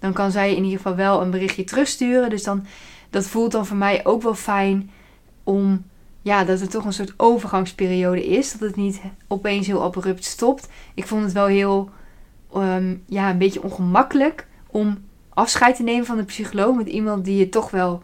[0.03, 2.31] dan kan zij in ieder geval wel een berichtje terugsturen.
[2.31, 2.67] Dus dan,
[3.11, 4.91] dat voelt dan voor mij ook wel fijn
[5.45, 5.85] om,
[6.23, 8.53] ja, dat het toch een soort overgangsperiode is.
[8.53, 10.69] Dat het niet opeens heel abrupt stopt.
[10.95, 11.91] Ik vond het wel heel,
[12.53, 17.37] ehm, ja, een beetje ongemakkelijk om afscheid te nemen van de psycholoog met iemand die
[17.37, 18.03] je toch wel,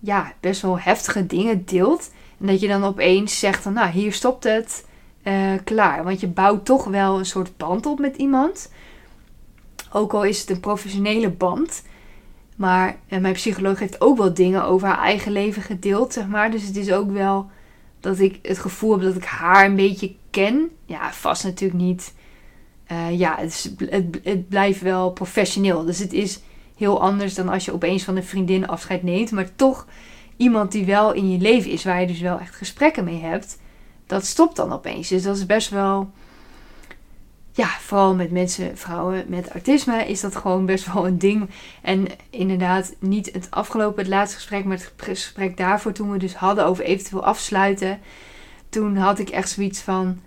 [0.00, 2.10] ja, best wel heftige dingen deelt.
[2.40, 4.84] En dat je dan opeens zegt nou, hier stopt het.
[5.24, 6.04] Uh, klaar.
[6.04, 8.70] Want je bouwt toch wel een soort band op met iemand.
[9.92, 11.82] Ook al is het een professionele band.
[12.56, 16.50] Maar eh, mijn psycholoog heeft ook wel dingen over haar eigen leven gedeeld, zeg maar.
[16.50, 17.50] Dus het is ook wel
[18.00, 20.70] dat ik het gevoel heb dat ik haar een beetje ken.
[20.84, 22.14] Ja, vast natuurlijk niet.
[22.92, 25.84] Uh, ja, het, het, het, blijft wel professioneel.
[25.84, 26.40] Dus het is
[26.76, 29.30] heel anders dan als je opeens van een vriendin afscheid neemt.
[29.30, 29.86] Maar toch
[30.36, 33.58] iemand die wel in je leven is, waar je dus wel echt gesprekken mee hebt.
[34.06, 35.08] Dat stopt dan opeens.
[35.08, 36.10] Dus dat is best wel
[37.56, 41.50] ja, vooral met mensen, vrouwen met autisme, is dat gewoon best wel een ding.
[41.82, 46.34] En inderdaad, niet het afgelopen, het laatste gesprek, maar het gesprek daarvoor, toen we dus
[46.34, 48.00] hadden over eventueel afsluiten.
[48.68, 50.20] Toen had ik echt zoiets van: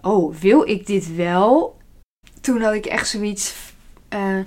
[0.00, 1.78] Oh, wil ik dit wel?
[2.40, 3.54] Toen had ik echt zoiets.
[4.14, 4.38] Uh,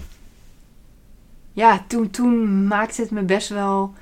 [1.53, 3.93] ja, toen, toen maakte het me best wel.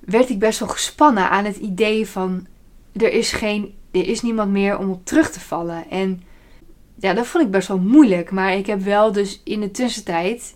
[0.00, 2.46] werd ik best wel gespannen aan het idee van
[2.92, 5.90] er is, geen, er is niemand meer om op terug te vallen.
[5.90, 6.22] En
[6.98, 8.30] ja, dat vond ik best wel moeilijk.
[8.30, 10.54] Maar ik heb wel dus in de tussentijd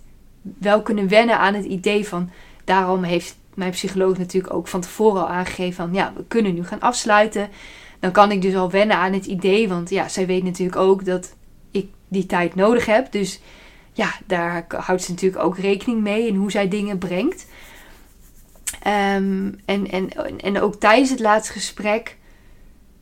[0.59, 2.31] wel kunnen wennen aan het idee van.
[2.64, 6.64] Daarom heeft mijn psycholoog natuurlijk ook van tevoren al aangegeven van ja, we kunnen nu
[6.64, 7.48] gaan afsluiten.
[8.00, 9.68] Dan kan ik dus al wennen aan het idee.
[9.68, 11.35] Want ja, zij weet natuurlijk ook dat
[11.70, 13.12] ik die tijd nodig heb.
[13.12, 13.40] Dus
[13.92, 17.46] ja, daar houdt ze natuurlijk ook rekening mee in hoe zij dingen brengt.
[18.87, 22.16] Um, en, en, en ook tijdens het laatste gesprek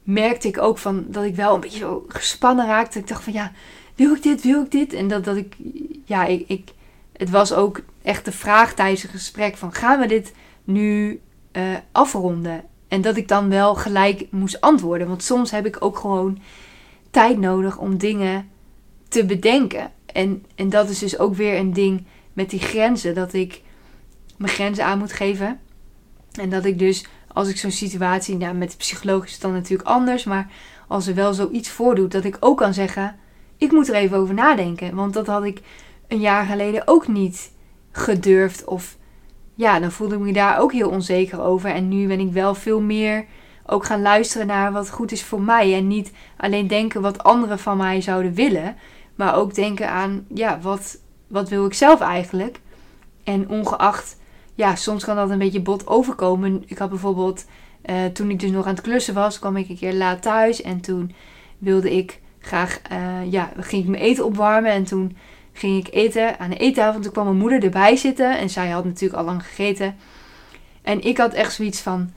[0.08, 2.98] merkte ik ook van dat ik wel een beetje zo gespannen raakte.
[2.98, 3.52] Ik dacht van ja,
[3.94, 4.92] wil ik dit, wil ik dit?
[4.92, 5.56] En dat, dat ik,
[6.04, 6.72] ja, ik, ik
[7.12, 10.32] het was ook echt de vraag tijdens het gesprek van gaan we dit
[10.64, 11.20] nu
[11.52, 12.64] uh, afronden?
[12.88, 15.08] En dat ik dan wel gelijk moest antwoorden.
[15.08, 16.38] Want soms heb ik ook gewoon
[17.10, 18.48] tijd nodig om dingen
[19.08, 19.92] te bedenken.
[20.06, 23.14] En, en dat is dus ook weer een ding met die grenzen.
[23.14, 23.62] Dat ik
[24.36, 25.60] mijn grenzen aan moet geven.
[26.32, 27.04] En dat ik dus,
[27.38, 30.24] als ik zo'n situatie, nou met psycholoog is het dan natuurlijk anders.
[30.24, 30.50] Maar
[30.88, 33.16] als er wel zoiets voordoet, dat ik ook kan zeggen:
[33.56, 34.94] Ik moet er even over nadenken.
[34.94, 35.60] Want dat had ik
[36.08, 37.52] een jaar geleden ook niet
[37.92, 38.64] gedurfd.
[38.64, 38.96] Of
[39.54, 41.70] ja, dan voelde ik me daar ook heel onzeker over.
[41.70, 43.24] En nu ben ik wel veel meer
[43.66, 45.74] ook gaan luisteren naar wat goed is voor mij.
[45.74, 48.76] En niet alleen denken wat anderen van mij zouden willen.
[49.14, 52.60] Maar ook denken aan, ja, wat, wat wil ik zelf eigenlijk?
[53.24, 54.16] En ongeacht,
[54.58, 56.62] ja, soms kan dat een beetje bot overkomen.
[56.66, 57.44] Ik had bijvoorbeeld,
[57.84, 60.62] uh, toen ik dus nog aan het klussen was, kwam ik een keer laat thuis.
[60.62, 61.12] En toen
[61.58, 64.70] wilde ik graag, uh, ja, ging ik mijn eten opwarmen.
[64.70, 65.16] En toen
[65.52, 67.00] ging ik eten aan de eettafel.
[67.00, 68.38] Toen kwam mijn moeder erbij zitten.
[68.38, 69.96] En zij had natuurlijk al lang gegeten.
[70.82, 72.10] En ik had echt zoiets van.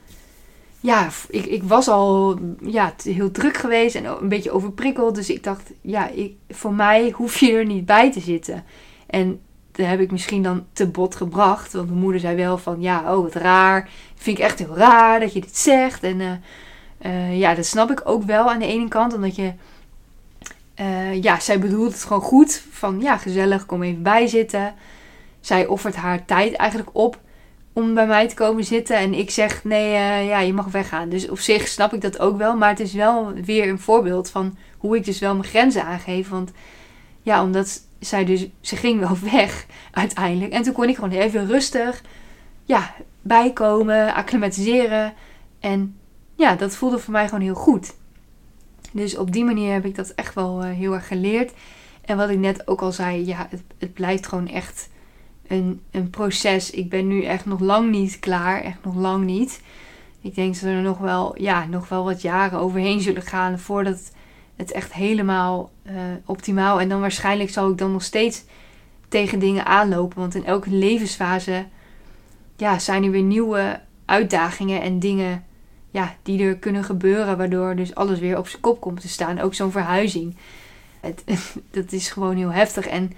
[0.80, 5.14] Ja, ik, ik was al ja, heel druk geweest en een beetje overprikkeld.
[5.14, 8.64] Dus ik dacht, ja, ik, voor mij hoef je er niet bij te zitten.
[9.06, 9.40] En
[9.72, 11.72] dat heb ik misschien dan te bot gebracht.
[11.72, 13.88] Want mijn moeder zei wel van, ja, oh wat raar.
[14.14, 16.02] Vind ik echt heel raar dat je dit zegt.
[16.02, 16.30] En uh,
[17.02, 19.14] uh, ja, dat snap ik ook wel aan de ene kant.
[19.14, 19.52] Omdat je
[20.80, 22.64] uh, ja, zij bedoelt het gewoon goed.
[22.70, 24.74] Van ja, gezellig, kom even bij zitten.
[25.40, 27.18] Zij offert haar tijd eigenlijk op
[27.72, 28.96] om bij mij te komen zitten.
[28.96, 29.90] En ik zeg nee,
[30.26, 31.08] ja, je mag weggaan.
[31.08, 32.56] Dus op zich snap ik dat ook wel.
[32.56, 36.28] Maar het is wel weer een voorbeeld van hoe ik dus wel mijn grenzen aangeef.
[36.28, 36.50] Want
[37.22, 40.52] ja, omdat zij dus, ze ging wel weg uiteindelijk.
[40.52, 42.02] En toen kon ik gewoon even rustig,
[42.64, 45.14] ja, bijkomen, acclimatiseren.
[45.60, 45.96] En
[46.36, 47.94] ja, dat voelde voor mij gewoon heel goed.
[48.92, 51.52] Dus op die manier heb ik dat echt wel uh, heel erg geleerd.
[52.04, 54.88] En wat ik net ook al zei, ja, het, het blijft gewoon echt
[55.46, 56.70] een, een proces.
[56.70, 58.60] Ik ben nu echt nog lang niet klaar.
[58.60, 59.60] Echt nog lang niet.
[60.20, 64.12] Ik denk dat er nog wel, ja, nog wel wat jaren overheen zullen gaan voordat
[64.56, 65.92] het echt helemaal uh,
[66.24, 66.80] optimaal.
[66.80, 68.44] En dan waarschijnlijk zal ik dan nog steeds
[69.08, 70.18] tegen dingen aanlopen.
[70.18, 71.66] Want in elke levensfase
[72.56, 75.44] ja, zijn er weer nieuwe uitdagingen en dingen
[75.90, 79.40] ja, die er kunnen gebeuren, waardoor dus alles weer op zijn kop komt te staan.
[79.40, 80.36] Ook zo'n verhuizing.
[81.00, 81.24] Het,
[81.70, 82.86] dat is gewoon heel heftig.
[82.86, 83.12] En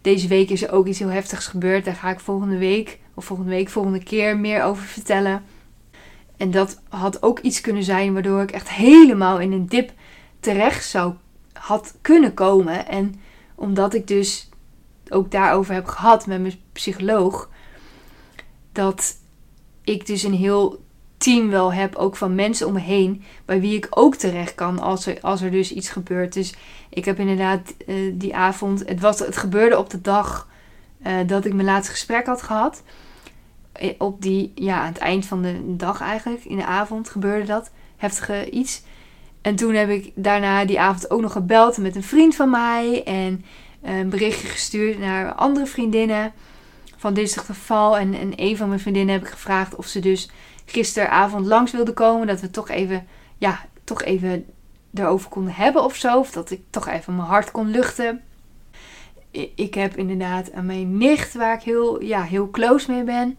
[0.00, 1.84] deze week is er ook iets heel heftigs gebeurd.
[1.84, 5.42] Daar ga ik volgende week, of volgende week, volgende keer meer over vertellen.
[6.36, 9.92] En dat had ook iets kunnen zijn waardoor ik echt helemaal in een dip
[10.46, 11.14] terecht zou
[11.52, 12.88] had kunnen komen.
[12.88, 13.20] En
[13.54, 14.48] omdat ik dus
[15.08, 17.48] ook daarover heb gehad met mijn psycholoog,
[18.72, 19.16] dat
[19.84, 20.84] ik dus een heel
[21.16, 24.78] team wel heb, ook van mensen om me heen, bij wie ik ook terecht kan
[24.78, 26.32] als er, als er dus iets gebeurt.
[26.32, 26.54] Dus
[26.90, 30.48] ik heb inderdaad uh, die avond, het, was, het gebeurde op de dag
[31.06, 32.82] uh, dat ik mijn laatste gesprek had gehad.
[33.72, 37.46] Eh, op die, ja, aan het eind van de dag eigenlijk, in de avond gebeurde
[37.46, 38.82] dat, heftige iets.
[39.46, 43.02] En toen heb ik daarna die avond ook nog gebeld met een vriend van mij
[43.04, 43.44] en
[43.82, 46.32] een berichtje gestuurd naar andere vriendinnen
[46.96, 47.98] van dit geval.
[47.98, 50.30] En, en een van mijn vriendinnen heb ik gevraagd of ze dus
[50.64, 52.26] gisteravond langs wilde komen.
[52.26, 53.06] Dat we toch even,
[53.38, 54.46] ja, toch even
[54.94, 56.18] erover konden hebben of zo.
[56.18, 58.22] Of dat ik toch even mijn hart kon luchten.
[59.54, 63.38] Ik heb inderdaad aan mijn nicht, waar ik heel, ja, heel close mee ben.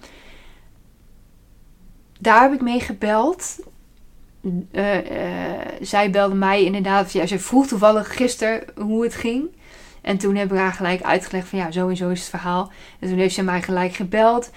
[2.19, 3.59] Daar heb ik mee gebeld.
[4.41, 5.01] Uh, uh,
[5.81, 7.11] zij belde mij inderdaad.
[7.11, 9.49] Ja, ze vroeg toevallig gisteren hoe het ging.
[10.01, 12.71] En toen heb ik haar gelijk uitgelegd van ja, zo en zo is het verhaal.
[12.99, 14.51] En toen heeft ze mij gelijk gebeld.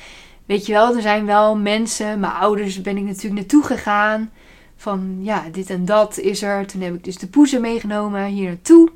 [0.46, 4.30] Weet je wel, er zijn wel mensen, mijn ouders ben ik natuurlijk naartoe gegaan.
[4.76, 6.66] Van ja, dit en dat is er.
[6.66, 8.90] Toen heb ik dus de poezen meegenomen hier naartoe.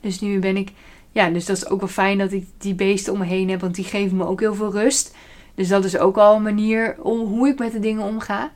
[0.00, 0.70] Dus nu ben ik,
[1.10, 3.60] ja, dus dat is ook wel fijn dat ik die beesten om me heen heb,
[3.60, 5.14] want die geven me ook heel veel rust.
[5.54, 8.52] Dus dat is ook al een manier om hoe ik met de dingen omga.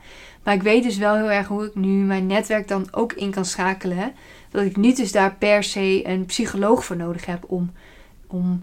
[0.49, 3.31] Maar ik weet dus wel heel erg hoe ik nu mijn netwerk dan ook in
[3.31, 4.13] kan schakelen.
[4.51, 7.73] Dat ik niet dus daar per se een psycholoog voor nodig heb om,
[8.27, 8.63] om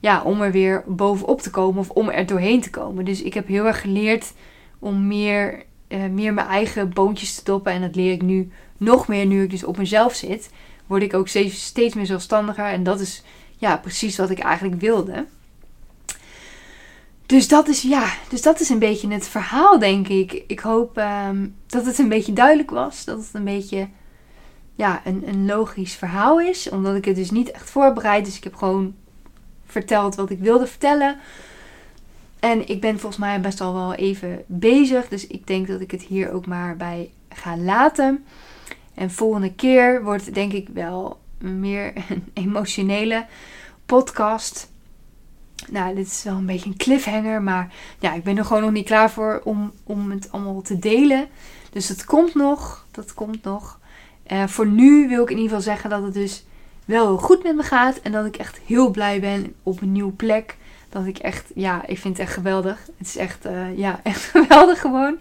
[0.00, 3.04] ja, om er weer bovenop te komen of om er doorheen te komen.
[3.04, 4.32] Dus ik heb heel erg geleerd
[4.78, 7.72] om meer eh, meer mijn eigen boontjes te doppen.
[7.72, 10.50] En dat leer ik nu nog meer nu ik dus op mezelf zit.
[10.86, 12.66] Word ik ook steeds, steeds meer zelfstandiger.
[12.66, 13.22] En dat is
[13.56, 15.26] ja, precies wat ik eigenlijk wilde.
[17.34, 20.44] Dus dat is, ja, dus dat is een beetje het verhaal, denk ik.
[20.46, 23.04] Ik hoop ehm, dat het een beetje duidelijk was.
[23.04, 23.88] Dat het een beetje
[24.74, 26.68] ja, een, een logisch verhaal is.
[26.68, 28.24] Omdat ik het dus niet echt voorbereid.
[28.24, 28.94] Dus ik heb gewoon
[29.66, 31.18] verteld wat ik wilde vertellen.
[32.40, 35.08] En ik ben volgens mij best al wel even bezig.
[35.08, 38.24] Dus ik denk dat ik het hier ook maar bij ga laten.
[38.94, 43.26] En volgende keer wordt het denk ik wel meer een emotionele
[43.86, 44.72] podcast.
[45.70, 47.42] Nou, dit is wel een beetje een cliffhanger.
[47.42, 50.78] Maar ja, ik ben er gewoon nog niet klaar voor om, om het allemaal te
[50.78, 51.28] delen.
[51.70, 52.86] Dus dat komt nog.
[52.90, 53.78] Dat komt nog.
[54.32, 56.44] Uh, voor nu wil ik in ieder geval zeggen dat het dus
[56.84, 58.00] wel goed met me gaat.
[58.00, 60.56] En dat ik echt heel blij ben op een nieuwe plek.
[60.88, 62.78] Dat ik echt, ja, ik vind het echt geweldig.
[62.98, 65.16] Het is echt, uh, ja, echt geweldig gewoon.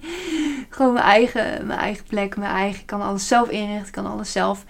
[0.69, 2.80] Gewoon mijn eigen, mijn eigen plek, mijn eigen.
[2.80, 4.65] Ik kan alles zelf inrichten, ik kan alles zelf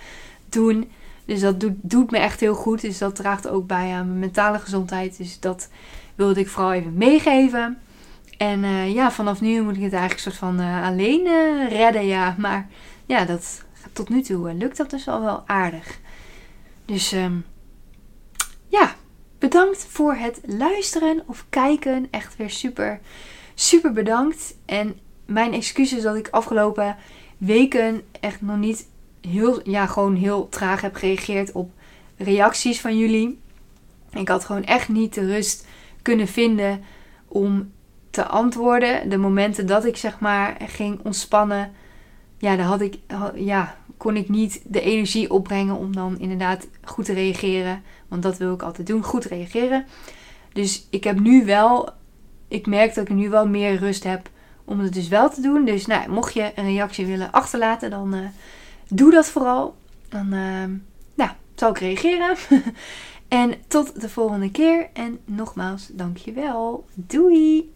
[0.50, 0.92] doen.
[1.26, 2.82] Dus dat doet, doet me echt heel goed.
[2.82, 5.18] Dus dat draagt ook bij aan mijn mentale gezondheid.
[5.18, 5.70] Dus dat
[6.16, 7.78] wilde ik vooral even meegeven.
[8.38, 12.06] En uh, ja, vanaf nu moet ik het eigenlijk soort van uh, alleen uh, redden,
[12.06, 12.36] ja.
[12.38, 12.68] Maar
[13.06, 16.00] ja, dat, tot nu toe lukt dat dus al wel aardig.
[16.86, 17.46] Dus um,
[18.68, 18.96] ja,
[19.40, 22.08] bedankt voor het luisteren of kijken.
[22.12, 23.00] Echt weer super,
[23.54, 24.56] super bedankt.
[24.66, 26.96] En mijn excuses dat ik afgelopen
[27.38, 28.88] weken echt nog niet
[29.28, 31.72] heel, ja, gewoon heel traag heb gereageerd op
[32.18, 33.40] reacties van jullie.
[34.12, 35.68] Ik had gewoon echt niet de rust
[36.02, 36.84] kunnen vinden
[37.28, 37.72] om
[38.10, 39.10] te antwoorden.
[39.10, 41.72] De momenten dat ik zeg maar ging ontspannen,
[42.38, 42.98] ja, dan had ik,
[43.36, 47.82] ja, kon ik niet de energie opbrengen om dan inderdaad goed te reageren.
[48.08, 49.86] Want dat wil ik altijd doen, goed reageren.
[50.54, 51.90] Dus ik heb nu wel,
[52.48, 54.30] ik merk dat ik nu wel meer rust heb
[54.66, 55.66] om het dus wel te doen.
[55.66, 58.20] Dus nou, mocht je een reactie willen achterlaten, dan uh,
[58.90, 59.76] doe dat vooral.
[60.10, 60.64] Dan uh,
[61.16, 62.36] nou, zal ik reageren.
[63.28, 64.90] en tot de volgende keer.
[64.94, 66.86] En nogmaals, dankjewel.
[66.94, 67.72] Doei!